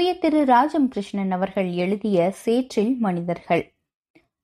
[0.00, 3.74] உய திரு ராஜம் கிருஷ்ணன் அவர்கள் எழுதிய சேற்றில் மனிதர்கள்.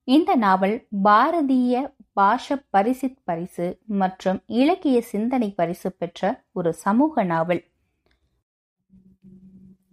[0.03, 7.63] இந்த நாவல் பாரதிய பாஷ பரிசித் பரிசு மற்றும் இலக்கிய சிந்தனை பரிசு பெற்ற ஒரு சமூக நாவல்.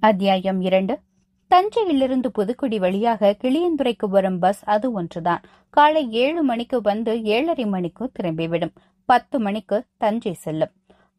[0.00, 1.00] அத்தியாயம் இரண்டு.
[1.48, 5.42] தஞ்சையிலிருந்து புதுக்குடி வழியாக கிளியந்துறைக்கு வரும் பஸ் அது ஒன்றுதான்.
[5.70, 8.74] காலை ஏழு மணிக்கு வந்து ஏழரை மணிக்கு திரும்பிவிடும்.
[9.04, 10.70] பத்து மணிக்கு தஞ்சை செல்லும்.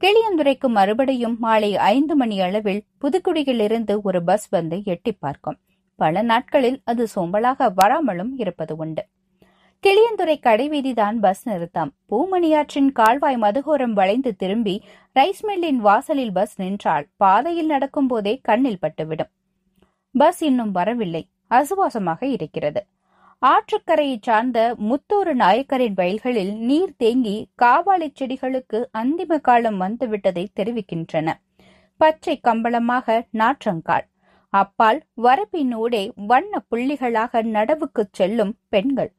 [0.03, 5.57] கிளியந்துரைக்கு மறுபடியும் மாலை ஐந்து மணி அளவில் புதுக்குடியிலிருந்து ஒரு பஸ் வந்து எட்டி பார்க்கும்.
[5.95, 9.03] பல நாட்களில் அது சோம்பலாக வராமலும் இருப்பது உண்டு.
[9.83, 11.91] கிளியந்துறை கடைவீதிதான் பஸ் நிறுத்தம்.
[12.09, 14.83] பூமணியாற்றின் கால்வாய் மதுகோரம் வளைந்து திரும்பி
[15.19, 19.31] ரைஸ் மில்லின் வாசலில் பஸ் நின்றால் பாதையில் நடக்கும் போதே கண்ணில் பட்டுவிடும்.
[20.11, 21.29] பஸ் இன்னும் வரவில்லை.
[21.49, 22.85] அசுவாசமாக இருக்கிறது.
[23.45, 31.33] ஆற்றுக்கரையை சார்ந்த முத்தூரு நாயக்கரின் வயல்களில் நீர் தேங்கி காவாலி செடிகளுக்கு அந்திம காலம் வந்துவிட்டதை தெரிவிக்கின்றன.
[31.97, 34.05] பச்சை கம்பளமாக நாற்றங்கால்.
[34.49, 39.13] அப்பால் வரப்பினூடே வண்ண புள்ளிகளாக நடவுக்குச் செல்லும் பெண்கள்.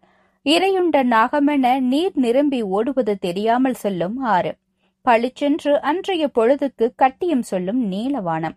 [0.45, 4.57] இரையுண்ட நாகமென நீர் நிரம்பி ஓடுவது தெரியாமல் செல்லும் ஆறு.
[5.03, 8.57] பளிச்சென்று அன்றைய பொழுதுக்கு கட்டியம் சொல்லும் நீலவானம்.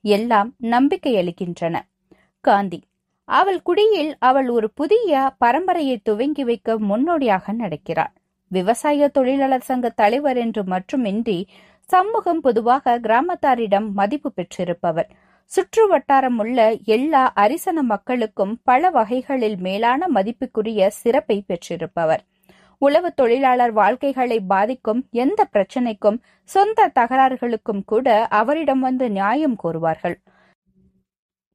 [0.00, 1.80] எல்லாம் நம்பிக்கை அளிக்கின்றன.
[2.40, 2.82] காந்தி.
[3.30, 5.10] அவள் குடியில் அவள் ஒரு புதிய
[5.44, 8.12] பரம்பரையை துவங்கி வைக்க முன்னோடியாக நடக்கிறாள்.
[8.50, 11.38] விவசாய தொழிலாளர் சங்க தலைவர் என்று மட்டுமின்றி
[11.90, 15.10] சமூகம் பொதுவாக கிராமத்தாரிடம் மதிப்பு பெற்றிருப்பவர்.
[15.52, 22.22] சுற்று வட்டாரம் உள்ள எல்லா அரிசன மக்களுக்கும் பல வகைகளில் மேலான மதிப்புக்குரிய சிறப்பை பெற்றிருப்பவர்.
[22.82, 26.18] உழவு தொழிலாளர் வாழ்க்கைகளை பாதிக்கும் எந்த பிரச்சனைக்கும்
[26.50, 30.16] சொந்த தகராறுகளுக்கும் கூட அவரிடம் வந்து நியாயம் கோருவார்கள்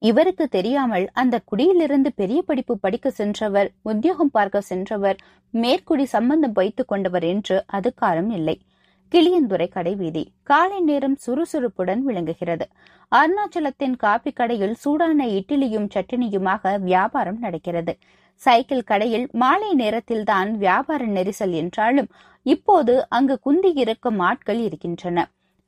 [0.02, 5.18] இவருக்கு தெரியாமல் அந்த குடியிலிருந்து பெரிய படிப்பு படிக்க சென்றவர் உத்தியோகம் பார்க்க சென்றவர்
[5.54, 8.56] மேற்குடி சம்பந்தம் வைத்துக் கொண்டவர் என்று அதுக்காரம் இல்லை.
[9.12, 12.66] கிளியந்துறை கடைவீதி காலை நேரம் சுறுசுறுப்புடன் விளங்குகிறது.
[13.12, 17.94] அருணாச்சலத்தின் காபி கடையில் சூடான இட்லியும் சட்டினியுமாக வியாபாரம் நடக்கிறது.
[18.42, 22.10] சைக்கிள் கடையில் மாலை நேரத்தில் தான் வியாபார நெரிசல் என்றாலும்
[22.46, 25.20] இப்போது அங்கு குந்தி இருக்கும் ஆட்கள் இருக்கின்றன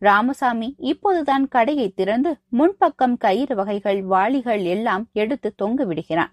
[0.01, 6.31] ராமசாமி இப்போதுதான் கடையை திறந்து முன்பக்கம் கயிறு வகைகள் வாளிகள் எல்லாம் எடுத்து தொங்க விடுகிறான்.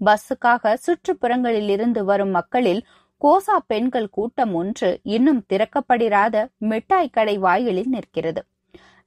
[0.00, 2.82] பஸ்ஸுக்காக சுற்றுப்புறங்களில் இருந்து வரும் மக்களில்
[3.22, 8.40] கோசா பெண்கள் கூட்டம் ஒன்று இன்னும் திறக்கப்படிராத மிட்டாய் கடை வாயிலில் நிற்கிறது.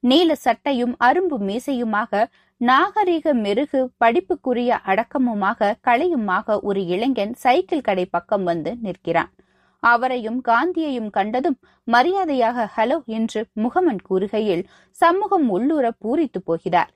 [0.02, 2.22] நீல சட்டையும் அரும்பு மீசையுமாக
[2.60, 9.30] நாகரிக மெருகு படிப்புக்குரிய அடக்கமுமாக கலையுமாக ஒரு இளைஞன் சைக்கிள் கடை பக்கம் வந்து நிற்கிறான்.
[9.80, 16.90] அவரையும் காந்தியையும் கண்டதும் மரியாதையாக ஹலோ என்று முகமன் கூறுகையில் சமூகம் உள்ளூர பூரித்து போகிறார்.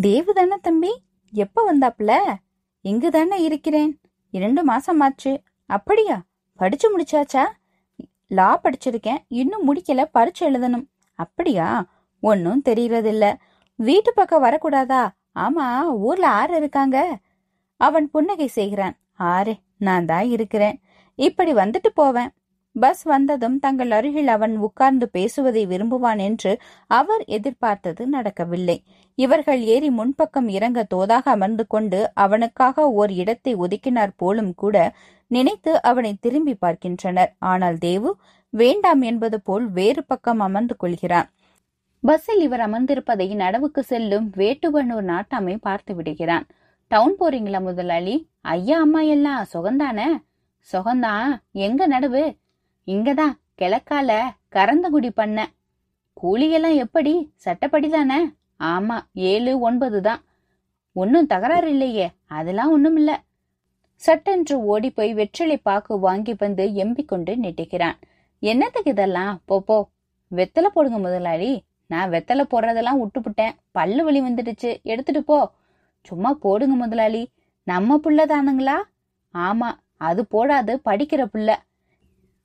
[0.00, 1.02] தேவுதானே தம்பி?
[1.32, 2.16] எப்ப வந்தாப்ல
[2.80, 4.00] இங்கு தானே இருக்கிறேன்.
[4.30, 5.42] இரண்டு மாசம் ஆச்சு.
[5.66, 6.22] அப்படியா?
[6.56, 7.44] படிச்சு முடிச்சாச்சா?
[8.26, 9.18] லா படிச்சிருக்கேன்.
[9.28, 10.04] இன்னும் முடிக்கல.
[10.18, 10.86] பரிச்சு எழுதணும்.
[11.14, 11.86] அப்படியா?
[12.20, 13.34] ஒன்னும் தெரியறதில்ல.
[13.74, 15.08] வீட்டு பக்கம் வரக்கூடாதா?
[15.34, 17.18] ஆமா ஊர்ல ஆறு இருக்காங்க.
[17.76, 18.96] அவன் புன்னகை செய்கிறான்.
[19.16, 20.80] ஆறு நான் தான் இருக்கிறேன்.
[21.18, 22.30] இப்படி வந்துட்டு போவேன்.
[22.76, 26.52] பஸ் வந்ததும் தங்கள் அருகில் அவன் உட்கார்ந்து பேசுவதை விரும்புவான் என்று
[26.90, 28.76] அவர் எதிர்பார்த்தது நடக்கவில்லை.
[29.18, 34.76] இவர்கள் ஏறி முன்பக்கம் இறங்க தோதாக அமர்ந்து கொண்டு அவனுக்காக ஓர் இடத்தை ஒதுக்கினார் போலும் கூட
[35.30, 37.32] நினைத்து அவனை திரும்பி பார்க்கின்றனர்.
[37.52, 38.12] ஆனால் தேவு
[38.52, 41.28] வேண்டாம் என்பது போல் வேறு பக்கம் அமர்ந்து கொள்கிறான்.
[42.02, 46.46] பஸ்ஸில் இவர் அமர்ந்திருப்பதை நடவுக்கு செல்லும் வேட்டுவனூர் நாட்டாமை பார்த்து விடுகிறான்.
[46.90, 48.14] டவுன் போறீங்களா முதலாளி?
[48.54, 50.08] ஐயா அம்மா எல்லாம் சுகந்தானே?
[50.72, 52.36] சொகந்தான் எங்க நடுவு?
[52.86, 54.10] இங்கதான் கிழக்கால
[54.54, 55.38] கரந்தகுடி பண்ண.
[56.16, 57.32] கூலியெல்லாம் எப்படி?
[57.36, 58.18] சட்டப்படி தானே?
[58.60, 60.20] ஆமா ஏழு ஒன்பது தான்.
[60.92, 63.10] ஒன்னும் தகராறு இல்லையே அதெல்லாம் ஒண்ணும் இல்ல.
[64.02, 67.96] சட்டென்று ஓடி போய் வெற்றிலை பாக்கு வாங்கி வந்து எம்பி கொண்டு நெட்டுகிறான்
[68.42, 69.42] என்னத்துக்கு இதெல்லாம்?
[69.44, 69.78] போ போ.
[70.30, 71.64] வெத்தலை போடுங்க முதலாளி.
[71.86, 74.82] நான் வெத்தலை போடுறதெல்லாம் விட்டுப்புட்டேன் பல்லு வலி வந்துடுச்சு.
[74.82, 75.38] எடுத்துட்டு போ.
[76.06, 77.22] சும்மா போடுங்க முதலாளி.
[77.64, 78.76] நம்ம புள்ளதானுங்களா
[79.34, 79.68] ஆமா
[80.00, 81.50] அது போடாது படிக்கிற புள்ள.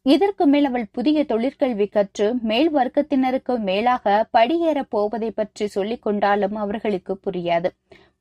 [0.06, 7.20] இதற்கு மேல் அவள் புதிய தொழிற்கல்வி கற்று மேல் வர்க்கத்தினருக்கு மேலாக படியேற போவதை பற்றி சொல்லிக் கொண்டாலும் அவர்களுக்கு
[7.26, 7.70] புரியாது.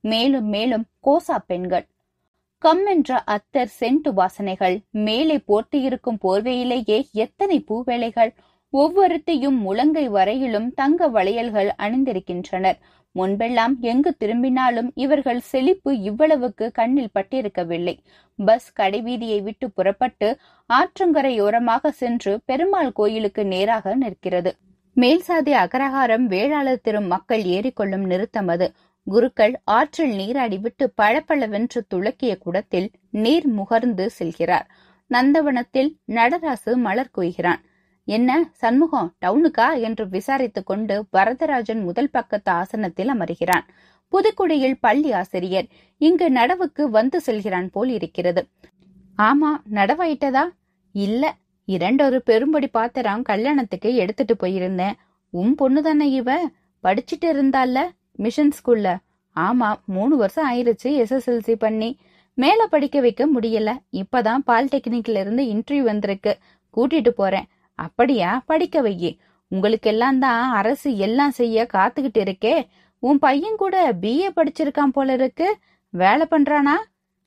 [0.01, 1.87] மேலும் மேலும் கோசா பெண்கள்.
[2.59, 8.33] கம் என்ற அத்தர் சென்ட் வாசனைகள் மேலே போர்த்தியிருக்கும் போர்வையிலேயே எத்தனை பூவேளைகள்
[8.73, 12.79] ஒவ்வொருத்தையும் முழங்கை வரையிலும் தங்க வளையல்கள் அணிந்திருக்கின்றனர்.
[13.15, 17.99] முன்பெல்லாம் எங்கு திரும்பினாலும் இவர்கள் செழிப்பு இவ்வளவுக்கு கண்ணில் பட்டிருக்கவில்லை.
[18.37, 20.29] பஸ் கடைவீதியை விட்டு புறப்பட்டு
[20.71, 24.53] ஆற்றங்கரையோரமாக சென்று பெருமாள் கோயிலுக்கு நேராக நிற்கிறது.
[24.97, 28.73] மேல்சாதி அகரகாரம் வேளாளர் திரும் மக்கள் ஏறிக்கொள்ளும் நிறுத்தம் அது.
[29.07, 34.67] குருக்கள் ஆற்றில் நீராடி விட்டு பளபளவென்று துளக்கிய குடத்தில் நீர் முகர்ந்து செல்கிறார்.
[35.11, 37.63] நந்தவனத்தில் நடராசு மலர் கொய்கிறான்.
[38.05, 39.81] என்ன சண்முகம் டவுனுக்கா?
[39.81, 43.67] என்று விசாரித்துக் கொண்டு வரதராஜன் முதல் பக்கத்து ஆசனத்தில் அமர்கிறான்.
[44.13, 45.67] புதுக்குடியில் பள்ளி ஆசிரியர்
[45.99, 48.47] இங்கு நடவுக்கு வந்து செல்கிறான் போல் இருக்கிறது.
[49.19, 50.43] ஆமா நடவாயிட்டதா?
[50.93, 51.35] இல்ல
[51.65, 54.93] இரண்டொரு பெரும்படி பாத்திரம் கல்யாணத்துக்கு எடுத்துட்டு போயிருந்தேன்.
[55.31, 56.49] உன் பொண்ணு தானே இவ?
[56.85, 58.97] படிச்சுட்டு இருந்தால மிஷன் ஸ்கூல்ல
[59.37, 61.99] ஆமா மூணு வருஷம் ஆயிருச்சு எஸ்எஸ்எல்சி பண்ணி.
[62.35, 63.79] மேல படிக்க வைக்க முடியல.
[63.93, 66.39] இப்பதான் பாலிடெக்னிக்ல இருந்து இன்டர்வியூ வந்திருக்கு.
[66.77, 67.47] கூட்டிட்டு போறேன்.
[67.75, 68.43] அப்படியா?
[68.47, 69.19] படிக்க வையி.
[69.49, 72.67] உங்களுக்கெல்லாம் தான் அரசு எல்லாம் செய்ய காத்துக்கிட்டு இருக்கே.
[72.99, 75.59] உன் பையன் கூட பிஏ படிச்சிருக்கான் போல இருக்கு.
[75.91, 76.75] வேலை பண்றானா?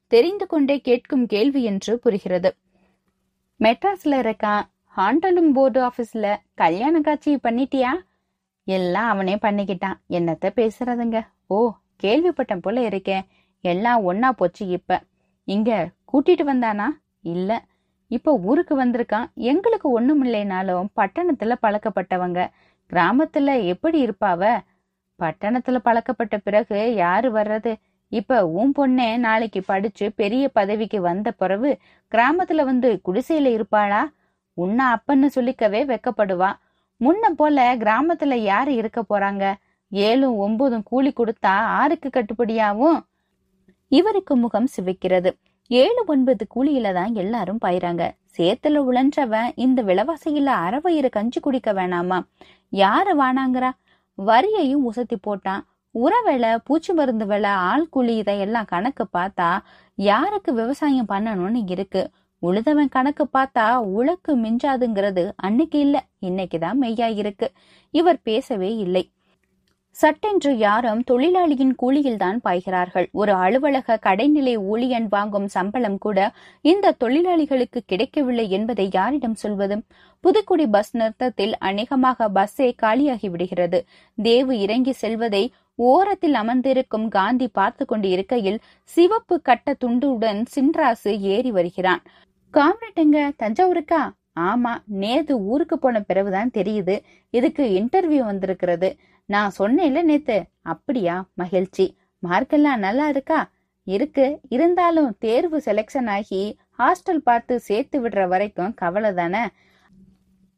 [0.07, 2.56] தெரிந்து கொண்டே கேட்கும் கேள்வி என்று புரிகிறது.
[3.59, 4.62] மெட்ராஸ்ல இருக்கான்
[4.97, 7.92] ஹாண்டலும் போர்டு ஆபீஸ்ல கல்யாண காட்சி பண்ணிட்டியா?
[8.63, 9.97] எல்லாம் அவனே பண்ணிக்கிட்டான்.
[10.09, 11.27] என்னத்த பேசுறதுங்க?
[11.47, 11.71] ஓ
[12.03, 13.25] கேள்விப்பட்டேன் போல இருக்கேன்
[13.62, 15.01] எல்லாம் ஒன்னா போச்சு இப்ப.
[15.44, 16.88] இங்க கூட்டிட்டு வந்தானா?
[17.21, 17.65] இல்ல.
[18.16, 19.28] இப்போ ஊருக்கு வந்திருக்கான்.
[19.52, 22.40] எங்களுக்கு ஒண்ணும் இல்லைனாலும் பட்டணத்துல பழக்கப்பட்டவங்க.
[22.92, 24.44] கிராமத்துல எப்படி இருப்பாவ
[25.20, 27.72] பட்டணத்துல பழக்கப்பட்ட பிறகு யாரு வர்றது?
[28.12, 31.70] இப்ப உன் பொண்ணே நாளைக்கு படிச்சு பெரிய பதவிக்கு வந்த பிறகு
[32.12, 34.02] கிராமத்துல வந்து குடிசையில இருப்பாளா?
[34.58, 36.52] உன்ன அப்பன்னு சொல்லிக்கவே வெக்கப்படுவா.
[37.02, 39.46] முன்ன போல கிராமத்துல யாரு இருக்க போறாங்க?
[39.92, 43.00] ஏழும் ஒன்பதும் கூலி கொடுத்தா ஆருக்கு கட்டுப்படியாவும்?
[43.92, 45.32] இவருக்கு முகம் சிவிக்கிறது.
[45.70, 48.04] ஏழு ஒன்பது கூலியில தான் எல்லாரும் பாயிறாங்க.
[48.38, 52.20] சேத்துல உழன்றவன் இந்த விலவாசியில அறவயிறு கஞ்சி குடிக்க வேணாமா?
[52.70, 53.72] யாரு வானாங்கிறா?
[54.18, 55.64] வரியையும் உசத்தி போட்டான்.
[55.92, 56.14] உர
[56.66, 59.50] பூச்சி மருந்து வேலை ஆள் கூலி இதையெல்லாம் கணக்கு பார்த்தா
[59.96, 62.12] யாருக்கு விவசாயம் பண்ணணும்னு இருக்கு?
[62.42, 66.06] உழுதவன் கணக்கு பார்த்தா உழக்கு மிஞ்சாதுங்கிறது அன்னைக்கு இல்ல.
[66.22, 67.52] இன்னைக்குதான் மெய்யா இருக்கு
[67.92, 69.04] இவர் பேசவே இல்லை.
[69.95, 73.06] சட்டென்று யாரும் தொழிலாளியின் கூலியில்தான் பாய்கிறார்கள்.
[73.12, 76.31] ஒரு அலுவலக கடைநிலை ஊழியன் வாங்கும் சம்பளம் கூட
[76.62, 79.77] இந்த தொழிலாளிகளுக்கு கிடைக்கவில்லை என்பதை யாரிடம் சொல்வது?
[80.24, 83.80] புதுக்குடி பஸ் நிறுத்தத்தில் அநேகமாக பஸ்ஸே காலியாகி விடுகிறது.
[84.15, 85.44] தேவு இறங்கி செல்வதை
[85.75, 92.03] ஓரத்தில் அமர்ந்திருக்கும் காந்தி பார்த்து கொண்டு இருக்கையில் சிவப்பு கட்ட துண்டுடன் சின்ராசு ஏறி வருகிறான்.
[92.53, 94.03] காம்ரேட்டுங்க தஞ்சாவூருக்கா?
[94.39, 94.71] ஆமா
[95.01, 96.95] நேத்து ஊருக்கு போன பிறகுதான் தெரியுது.
[97.30, 98.89] இதுக்கு இன்டர்வியூ வந்திருக்கிறது.
[99.25, 100.45] நான் சொன்னேன்ல நேத்து.
[100.62, 101.25] அப்படியா?
[101.33, 101.98] மகிழ்ச்சி.
[102.30, 103.50] மார்க்கெல்லாம் நல்லா இருக்கா?
[103.83, 104.39] இருக்கு.
[104.50, 109.44] இருந்தாலும் தேர்வு செலெக்ஷன் ஆகி ஹாஸ்டல் பார்த்து சேர்த்து விடுற வரைக்கும் கவலை தானே?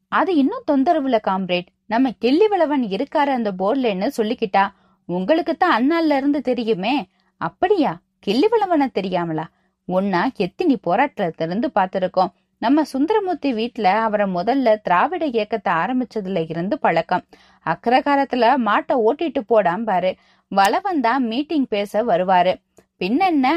[0.08, 4.74] அது இன்னும் தொந்தரவுல காம்ரேட் நம்ம கிள்ளிவளவன் இருக்காரு அந்த போர்ட்லன்னு சொல்லிக்கிட்டா
[5.06, 7.08] உங்களுக்கு தான் அண்ணால இருந்து தெரியுமே.
[7.38, 8.02] அப்படியா?
[8.28, 9.44] கிள்ளிவளவனை தெரியாமலா?
[9.88, 12.32] ஒன்னா எத்தினி போராட்டத்துல இருந்து பார்த்திருக்கோம்.
[12.60, 17.24] நம்ம சுந்தரமூர்த்தி வீட்ல அவரை முதல்ல திராவிட இயக்கத்தை ஆரம்பிச்சதுல இருந்து பழக்கம்.
[17.72, 20.12] அக்கரகாரத்துல மாட்டை ஓட்டிட்டு போடாம பாரு.
[20.52, 22.54] வளவன் தான் மீட்டிங் பேச வருவாரு.
[23.00, 23.48] பின்னென்ன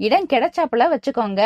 [0.00, 1.42] இடம் கிடைச்சாப்புல வச்சுக்கோங்க.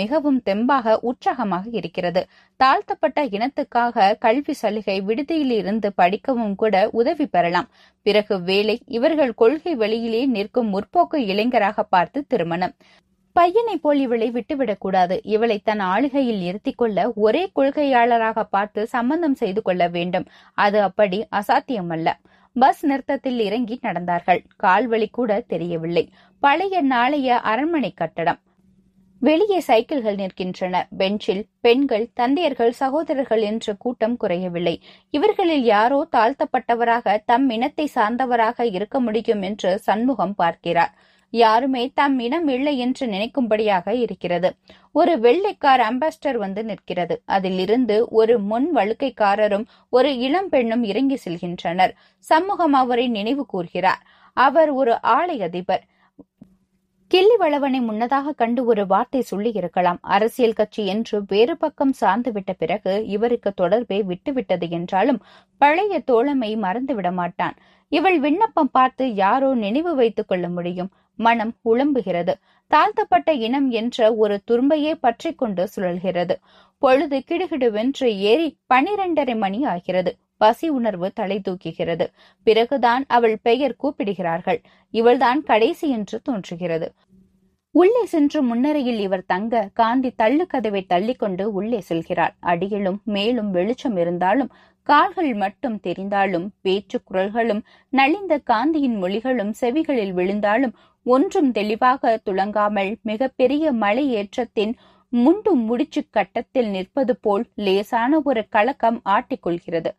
[0.00, 2.20] மிகவும் தெம்பாக உற்சாகமாக இருக்கிறது.
[2.60, 7.68] தாழ்த்தப்பட்ட இனத்துக்காக கல்வி சலுகை விடுதியில் இருந்து படிக்கவும் கூட உதவி பெறலாம்.
[8.06, 12.74] பிறகு வேலை இவர்கள் கொள்கை வெளியிலே நிற்கும் முற்போக்கு இளைஞராக பார்த்து திருமணம்.
[13.32, 15.20] பையனை போல் இவளை விட்டுவிடக்கூடாது.
[15.22, 20.26] இவளை தன் ஆளுகையில் நிறுத்திக் கொள்ள ஒரே கொள்கையாளராக பார்த்து சம்பந்தம் செய்து கொள்ள வேண்டும்.
[20.54, 22.10] அது அப்படி அசாத்தியமல்ல.
[22.56, 24.40] பஸ் நிறுத்தத்தில் இறங்கி நடந்தார்கள்.
[24.62, 26.12] கால்வழி கூட தெரியவில்லை.
[26.40, 28.40] பழைய நாளைய அரண்மனை கட்டடம்.
[29.18, 30.82] வெளியே சைக்கிள்கள் நிற்கின்றன.
[30.96, 34.82] பெஞ்சில் பெண்கள் தந்தையர்கள் சகோதரர்கள் என்ற கூட்டம் குறையவில்லை.
[35.10, 40.94] இவர்களில் யாரோ தாழ்த்தப்பட்டவராக தம் இனத்தை சார்ந்தவராக இருக்க முடியும் என்று சண்முகம் பார்க்கிறார்.
[41.32, 44.48] யாருமே தம் இனம் இல்லை என்று நினைக்கும்படியாக இருக்கிறது.
[44.94, 47.16] ஒரு வெள்ளைக்கார் அம்பாஸ்டர் வந்து நிற்கிறது.
[47.26, 51.94] அதிலிருந்து ஒரு முன் வழுக்கைக்காரரும் ஒரு இளம் பெண்ணும் இறங்கி செல்கின்றனர்.
[52.26, 54.02] சமூகம் அவரை நினைவு கூர்கிறார்.
[54.36, 55.84] அவர் ஒரு ஆலை அதிபர்.
[57.10, 59.98] கிள்ளி வளவனை முன்னதாக கண்டு ஒரு வார்த்தை சொல்லி இருக்கலாம்.
[60.14, 65.20] அரசியல் கட்சி என்று வேறு பக்கம் சார்ந்து விட்ட பிறகு இவருக்கு தொடர்பை விட்டுவிட்டது என்றாலும்
[65.60, 67.56] பழைய தோழமை மறந்துவிட மாட்டான்.
[67.92, 70.90] இவள் விண்ணப்பம் பார்த்து யாரோ நினைவு வைத்துக் கொள்ள முடியும்.
[71.24, 72.34] மனம் உளம்புகிறது.
[72.70, 76.34] தாழ்த்தப்பட்ட இனம் என்ற ஒரு துரும்பையே பற்றி கொண்டு சுழல்கிறது.
[76.82, 80.12] பொழுது கிடுகிடுவென்று ஏறி பனிரெண்டரை மணி ஆகிறது.
[80.36, 82.06] பசி உணர்வு தலை தூக்குகிறது.
[82.46, 84.60] பிறகுதான் அவள் பெயர் கூப்பிடுகிறார்கள்.
[84.94, 86.88] இவள்தான் கடைசி என்று தோன்றுகிறது.
[87.74, 94.50] உள்ளே சென்று முன்னரையில் இவர் தங்க காந்தி தள்ளு கதவை தள்ளிக்கொண்டு உள்ளே செல்கிறாள் அடியிலும் மேலும் வெளிச்சம் இருந்தாலும்
[94.88, 97.62] கால்கள் மட்டும் தெரிந்தாலும் பேச்சு குரல்களும்
[97.92, 100.74] நலிந்த காந்தியின் மொழிகளும் செவிகளில் விழுந்தாலும்
[101.06, 104.72] ஒன்றும் தெளிவாக துளங்காமல் மிகப்பெரிய மலை ஏற்றத்தின்
[105.12, 109.90] முண்டு முடிச்சு கட்டத்தில் நிற்பது போல் லேசான ஒரு கலக்கம் ஆட்டிக்கொள்கிறது.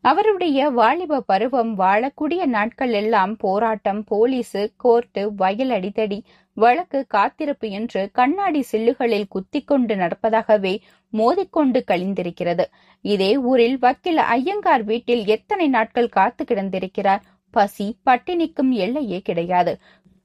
[0.00, 6.18] அவருடைய வாலிப பருவம் வாழக்கூடிய நாட்கள் எல்லாம் போராட்டம் போலீசு கோர்ட்டு வயல் அடித்தடி
[6.56, 10.74] வழக்கு காத்திருப்பு என்று கண்ணாடி சில்லுகளில் குத்திக்கொண்டு நடப்பதாகவே
[11.12, 12.64] மோதிக்கொண்டு கழிந்திருக்கிறது.
[13.04, 17.22] இதே ஊரில் வக்கீல் ஐயங்கார் வீட்டில் எத்தனை நாட்கள் காத்து கிடந்திருக்கிறார்?
[17.54, 19.72] பசி பட்டினிக்கும் எல்லையே கிடையாது.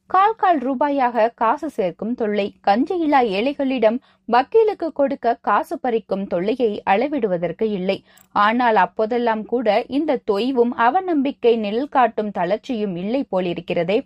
[0.09, 2.45] கால் கால் ரூபாயாக காசு சேர்க்கும் தொல்லை.
[2.67, 3.97] கஞ்சியில்லா ஏழைகளிடம்
[4.29, 7.97] வக்கீலுக்கு கொடுக்க காசு பறிக்கும் தொல்லையை அளவிடுவதற்கு இல்லை.
[8.35, 13.97] ஆனால் அப்போதெல்லாம் கூட இந்த தொய்வும் அவநம்பிக்கை நிழல் காட்டும் தளர்ச்சியும் இல்லை போலிருக்கிறதே.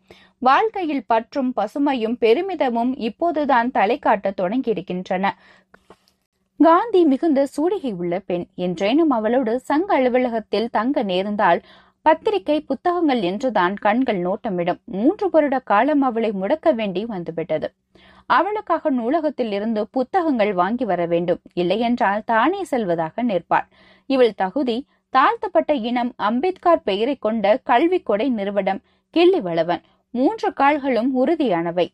[0.41, 5.25] வாழ்க்கையில் பற்றும் பசுமையும் பெருமிதமும் இப்போதுதான் தலை காட்ட தொடங்கியிருக்கின்றன.
[6.60, 8.48] காந்தி மிகுந்த சூடிகை உள்ள பெண்.
[8.65, 11.62] என்றேனும் அவளோடு சங்க அலுவலகத்தில் தங்க நேர்ந்தால்
[12.05, 14.79] பத்திரிகை புத்தகங்கள் என்றுதான் கண்கள் நோட்டமிடும்.
[14.86, 17.67] மூன்று வருட காலம் அவளை முடக்க வேண்டி வந்துவிட்டது.
[18.25, 21.41] அவளுக்காக நூலகத்தில் இருந்து புத்தகங்கள் வாங்கி வர வேண்டும்.
[21.53, 23.67] இல்லையென்றால் தானே செல்வதாக நிற்பாள்.
[24.10, 24.77] இவள் தகுதி
[25.10, 28.81] தாழ்த்தப்பட்ட இனம் அம்பேத்கர் பெயரை கொண்ட கல்வி கொடை நிறுவனம்
[29.13, 29.81] கிள்ளிவளவன்.
[30.13, 31.88] மூன்று கால்களும் உறுதியானவை.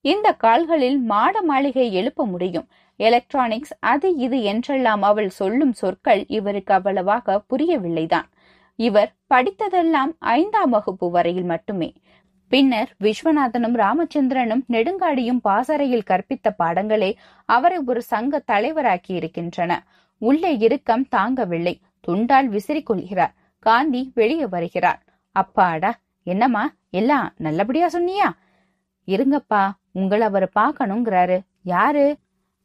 [0.00, 2.68] இந்த கால்களில் மாட மாளிகை எழுப்ப முடியும்.
[2.96, 8.28] எலக்ட்ரானிக்ஸ் அது இது என்றெல்லாம் அவள் சொல்லும் சொற்கள் இவருக்கு அவ்வளவாக புரியவில்லைதான்.
[8.76, 11.92] இவர் படித்ததெல்லாம் ஐந்தாம் வகுப்பு வரையில் மட்டுமே.
[12.48, 17.14] பின்னர் விஸ்வநாதனும் ராமச்சந்திரனும் நெடுங்காடியும் பாசறையில் கற்பித்த பாடங்களே
[17.44, 19.86] அவரை ஒரு சங்க தலைவராக்கி இருக்கின்றன.
[20.18, 21.80] உள்ளே இறுக்கம் தாங்கவில்லை.
[22.00, 25.02] துண்டால் விசிறி கொள்கிறார் காந்தி வெளியே வருகிறார்.
[25.32, 26.72] அப்பாடா என்னம்மா?
[26.90, 28.28] எல்லாம் நல்லபடியா சொன்னியா?
[29.06, 31.40] இருங்கப்பா உங்களை அவர் பார்க்கணுங்கிறாரு.
[31.62, 32.16] யாரு?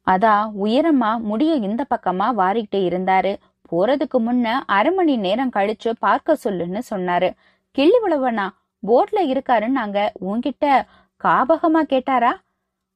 [0.07, 3.35] அதா உயரமா முடிய இந்த பக்கமா வாரிக்கிட்டே இருந்தாரு.
[3.71, 7.33] போறதுக்கு முன்ன அரை மணி நேரம் கழிச்சு பார்க்க சொல்லுன்னு சொன்னாரு.
[7.71, 8.49] கிள்ளி உழவனா
[8.87, 10.85] போட்ல இருக்காருன்னு நாங்க உன்கிட்ட
[11.23, 12.31] காபகமா கேட்டாரா?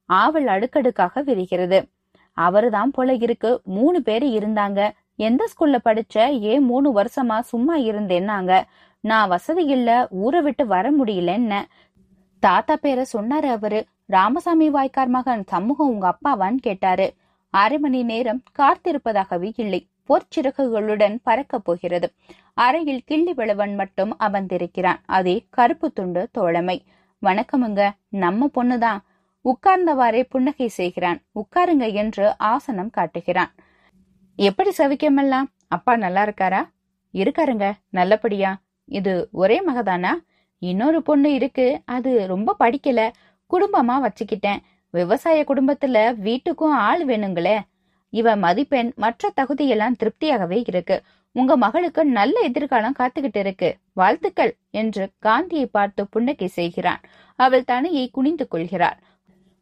[0.06, 1.88] ஆவல் அடுக்கடுக்காக விரிகிறது.
[2.36, 4.90] அவருதான் போல இருக்கு மூணு பேரு இருந்தாங்க.
[5.16, 8.62] எந்த ஸ்கூல்ல படிச்ச ஏன் மூணு வருஷமா சும்மா இருந்தேன்னாங்க.
[9.00, 11.62] நான் வசதி இல்ல ஊரை விட்டு வர முடியலன்னு.
[12.40, 13.84] தாத்தா பேரை சொன்னாரு அவரு.
[14.06, 17.14] ராமசாமி வாய்க்கார் மகன் சமூகம் உங்க அப்பாவான்னு கேட்டாரு.
[17.50, 19.86] அரை மணி நேரம் காத்திருப்பதாகவே இல்லை.
[20.08, 22.12] பொற்சிறகுகளுடன் பறக்கப் போகிறது.
[22.54, 25.00] அறையில் கிள்ளி விளவன் மட்டும் அமர்ந்திருக்கிறான்.
[25.06, 26.84] அதே கருப்பு துண்டு தோழமை.
[27.26, 27.90] வணக்கமுங்க.
[28.08, 28.98] நம்ம பொண்ணுதான்
[29.44, 31.22] உட்கார்ந்தவாறே புன்னகை செய்கிறான்.
[31.34, 33.54] உட்காருங்க என்று ஆசனம் காட்டுகிறான்.
[34.36, 35.42] எப்படி சவிக்கமெல்லாம்?
[35.68, 36.68] அப்பா நல்லா இருக்காரா?
[37.12, 37.72] இருக்காருங்க.
[37.90, 38.60] நல்லபடியா.
[38.84, 40.10] இது ஒரே மகதானா?
[40.58, 41.82] இன்னொரு பொண்ணு இருக்கு.
[41.84, 43.10] அது ரொம்ப படிக்கல.
[43.50, 44.56] குடும்பமா வச்சுக்கிட்டேன்.
[44.90, 47.60] விவசாய குடும்பத்துல வீட்டுக்கும் ஆள் வேணுங்களே.
[48.20, 50.96] இவ மதிப்பெண் மற்ற தகுதியெல்லாம் திருப்தியாகவே இருக்கு.
[51.36, 53.70] உங்க மகளுக்கு நல்ல எதிர்காலம் காத்துக்கிட்டு இருக்கு.
[53.92, 57.02] வாழ்த்துக்கள் என்று காந்தியை பார்த்து புன்னகை செய்கிறான்.
[57.38, 58.98] அவள் தனையை குனிந்து கொள்கிறாள்.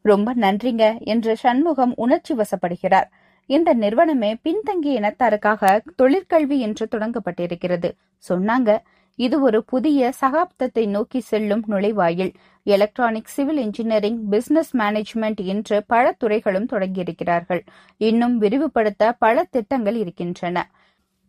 [0.05, 3.07] ரொம்ப நன்றிங்க என்று சண்முகம் உணர்ச்சி வசப்படுகிறார்.
[3.49, 7.89] இந்த நிறுவனமே பின்தங்கிய இனத்தாருக்காக தொழிற்கல்வி என்று தொடங்கப்பட்டிருக்கிறது.
[8.23, 8.71] சொன்னாங்க
[9.19, 12.31] இது ஒரு புதிய சகாப்தத்தை நோக்கி செல்லும் நுழைவாயில்.
[12.63, 17.59] Electronic civil engineering business management என்று பல துறைகளும் தொடங்கியிருக்கிறார்கள்.
[17.97, 20.71] இன்னும் விரிவுபடுத்த பல திட்டங்கள் இருக்கின்றன.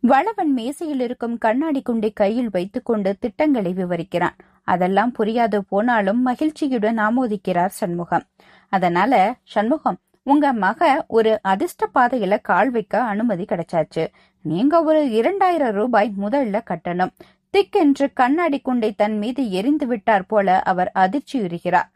[0.00, 4.37] வளவன் மேசையில் இருக்கும் கண்ணாடி குண்டை கையில் வைத்துக்கொண்டு திட்டங்களை விவரிக்கிறான்.
[4.64, 8.23] அதெல்லாம் புரியாது போனாலும் மகிழ்ச்சியுடன் ஆமோதிக்கிறார் சண்முகம்.
[8.69, 14.07] அதனால சண்முகம் உங்க மக ஒரு அதிர்ஷ்ட பாதையில கால் வைக்க அனுமதி கிடைச்சாச்சு.
[14.43, 17.11] நீங்க ஒரு இரண்டாயிரம் ரூபாய் முதல்ல கட்டணும்.
[17.54, 21.90] திக்கென்று கண்ணாடி குண்டை தன் மீது எரிந்து விட்டார் போல அவர் அதிர்ச்சியுறுகிறார்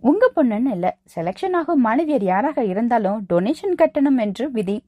[0.00, 4.84] உங்க பொண்ணுன்னு இல்ல செலக்ஷன் ஆகும் மாணவியர் யாராக இருந்தாலும் டொனேஷன் கட்டணம் என்று விதி.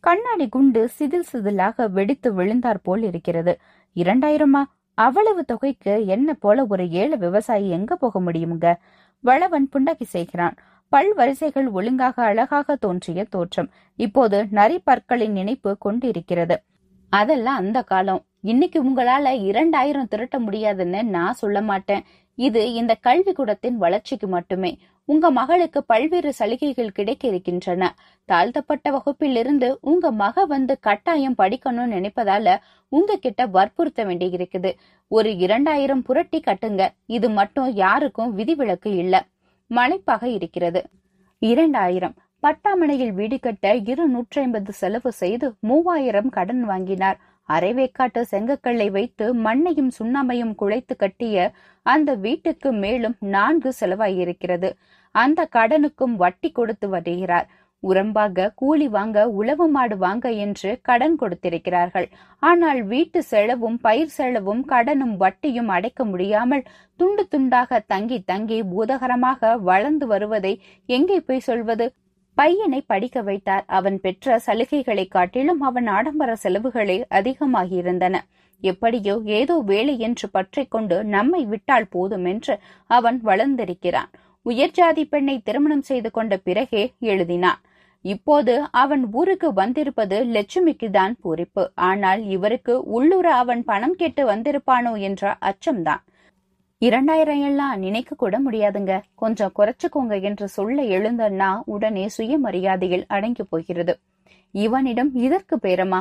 [0.00, 3.58] கண்ணாடி குண்டு சிதில் சிதிலாக வெடித்து விழுந்தார் போல் இருக்கிறது.
[3.96, 4.62] இரண்டாயிரமா?
[4.94, 8.74] அவ்வளவு தொகைக்கு என்ன போல ஒரு ஏழு விவசாயி எங்க போக முடியுங்க
[9.20, 10.54] வளவன் புண்டகி செய்கிறான்.
[10.88, 13.70] பல் வரிசைகள் ஒழுங்காக அழகாக தோன்றிய தோற்றம்.
[13.96, 16.62] இப்போது நரி பற்களின் நினைப்பு கொண்டிருக்கிறது.
[17.08, 18.24] அதெல்லாம் அந்த காலம்.
[18.44, 22.04] இன்னைக்கு உங்களால இரண்டாயிரம் திரட்ட முடியாதுன்னு நான் சொல்ல மாட்டேன்.
[22.34, 24.78] இது இந்த கல்விக்கூடத்தின் வளர்ச்சிக்கு மட்டுமே.
[25.04, 27.94] உங்க மகளுக்கு பல்வேறு சலுகைகள் கிடைக்க இருக்கின்றன.
[28.24, 32.56] தாழ்த்தப்பட்ட வகுப்பிலிருந்து உங்க மக வந்து கட்டாயம் படிக்கணும்னு நினைப்பதால
[32.88, 34.72] உங்ககிட்ட வற்புறுத்த வேண்டியிருக்குது.
[35.08, 36.88] ஒரு இரண்டாயிரம் புரட்டி கட்டுங்க.
[37.06, 39.26] இது மட்டும் யாருக்கும் விதிவிலக்கு இல்ல.
[39.70, 40.82] மலைப்பாக இருக்கிறது.
[41.38, 42.14] இரண்டாயிரம்.
[42.42, 47.18] பட்டாமனையில் வீடு கட்ட இரு நூற்றி ஐம்பது செலவு செய்து மூவாயிரம் கடன் வாங்கினார்.
[47.48, 51.36] அரைவேக்காட்டு செங்கக்கல்லை வைத்து மண்ணையும் சுண்ணாமையும் குழைத்து கட்டிய
[51.86, 54.68] அந்த வீட்டுக்கு மேலும் நான்கு செலவாயிருக்கிறது.
[55.14, 57.48] அந்த கடனுக்கும் வட்டி கொடுத்து வருகிறார்.
[57.82, 62.08] உரம்பாக கூலி வாங்க உழவு மாடு வாங்க என்று கடன் கொடுத்திருக்கிறார்கள்.
[62.42, 66.66] ஆனால் வீட்டு செலவும் பயிர் செலவும் கடனும் வட்டியும் அடைக்க முடியாமல்
[67.00, 70.52] துண்டு துண்டாக தங்கி தங்கி பூதகரமாக வளர்ந்து வருவதை
[70.88, 71.86] எங்கே போய் சொல்வது?
[72.38, 73.64] பையனை படிக்க வைத்தார்.
[73.78, 78.16] அவன் பெற்ற சலுகைகளை காட்டிலும் அவன் ஆடம்பர செலவுகளே அதிகமாகியிருந்தன.
[78.62, 82.54] எப்படியோ ஏதோ வேலை என்று பற்றி கொண்டு நம்மை விட்டால் போதும் என்று
[82.90, 84.10] அவன் வளர்ந்திருக்கிறான்.
[84.46, 87.60] உயர்ஜாதி பெண்ணை திருமணம் செய்து கொண்ட பிறகே எழுதினான்.
[88.04, 95.32] இப்போது அவன் ஊருக்கு வந்திருப்பது லட்சுமிக்கு தான் பூரிப்பு ஆனால் இவருக்கு உள்ளூர அவன் பணம் கேட்டு வந்திருப்பானோ என்ற
[95.50, 96.02] அச்சம்தான்.
[96.82, 99.02] இரண்டாயிரம் எல்லாம் நினைக்க கூட முடியாதுங்க.
[99.14, 103.98] கொஞ்சம் குறைச்சுக்கோங்க என்று சொல்ல எழுந்தன்னா உடனே சுயமரியாதையில் அடங்கி போகிறது.
[104.52, 106.00] இவனிடம் இதற்கு பேரமா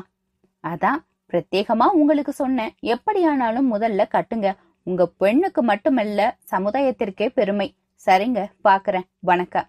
[0.64, 2.72] அதான் பிரத்யேகமா உங்களுக்கு சொன்னேன்.
[2.80, 4.56] எப்படியானாலும் முதல்ல கட்டுங்க.
[4.84, 7.76] உங்க பெண்ணுக்கு மட்டுமல்ல சமுதாயத்திற்கே பெருமை.
[8.06, 9.08] சரிங்க பாக்குறேன்.
[9.20, 9.68] வணக்கம்.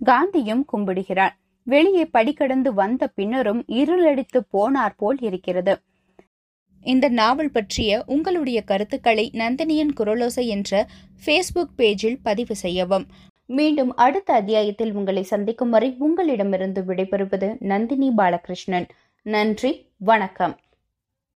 [0.00, 5.80] காந்தியும் கும்பிடுகிறார் வெளியே படிக்கடந்து வந்த பின்னரும் இருளடித்து போனார் போல் இருக்கிறது.
[6.82, 10.86] இந்த நாவல் பற்றிய உங்களுடைய கருத்துக்களை நந்தினியின் குரலோசை என்ற
[11.26, 13.06] ஃபேஸ்புக் பேஜில் பதிவு செய்யவும்.
[13.46, 18.88] மீண்டும் அடுத்த அத்தியாயத்தில் உங்களை சந்திக்கும் வரை உங்களிடமிருந்து விடைபெறுவது நந்தினி பாலகிருஷ்ணன்.
[19.22, 20.58] நன்றி வணக்கம்.